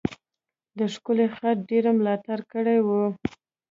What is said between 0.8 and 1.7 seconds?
ښکلی خط